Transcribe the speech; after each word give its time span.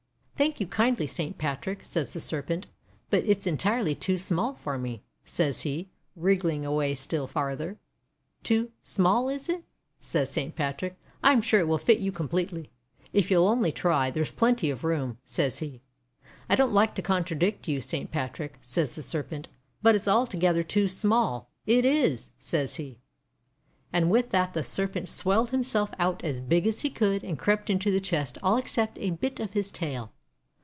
"Thank 0.35 0.59
you 0.59 0.65
kindly, 0.65 1.05
Saint 1.05 1.37
Patrick," 1.37 1.83
says 1.83 2.13
the 2.13 2.19
Serpent, 2.19 2.65
"but 3.11 3.23
it's 3.25 3.45
entirely 3.45 3.93
too 3.93 4.17
small 4.17 4.55
for 4.55 4.75
me," 4.79 5.03
says 5.23 5.61
he, 5.61 5.91
wriggling 6.15 6.65
away 6.65 6.95
still 6.95 7.27
farther. 7.27 7.77
"Too 8.41 8.71
small 8.81 9.29
is 9.29 9.49
it?' 9.49 9.63
says 9.99 10.31
Saint 10.31 10.55
Patrick. 10.55 10.95
:<I 11.21 11.31
am 11.33 11.41
sure 11.41 11.59
it 11.59 11.67
will 11.67 11.77
fit 11.77 11.99
you 11.99 12.11
completely. 12.11 12.71
If 13.13 13.29
you'll 13.29 13.47
only 13.47 13.71
try, 13.71 14.09
there's 14.09 14.31
plenty 14.31 14.71
of 14.71 14.83
room," 14.83 15.19
says 15.23 15.59
he. 15.59 15.83
"I 16.49 16.55
don't 16.55 16.73
like 16.73 16.95
to 16.95 17.03
contradict 17.03 17.67
you, 17.67 17.79
Saint 17.79 18.09
Pat 18.09 18.39
rick," 18.39 18.57
says 18.61 18.95
the 18.95 19.03
Serpent, 19.03 19.47
'but 19.83 19.93
it's 19.93 20.07
altogether 20.07 20.63
too 20.63 20.87
small, 20.87 21.51
it 21.67 21.85
is," 21.85 22.31
says 22.39 22.77
he. 22.77 22.97
And 23.93 24.09
with 24.09 24.31
that 24.31 24.53
the 24.53 24.63
Serpent 24.63 25.07
swelled 25.07 25.51
himself 25.51 25.91
out 25.99 26.23
as 26.23 26.39
big 26.41 26.65
as 26.65 26.81
he 26.81 26.89
could, 26.89 27.23
and 27.23 27.37
crept 27.37 27.69
into 27.69 27.91
the 27.91 27.99
chest 27.99 28.39
all 28.41 28.57
except 28.57 28.97
a 28.97 29.11
bit 29.11 29.39
of 29.39 29.53
his 29.53 29.71
tail. 29.71 30.11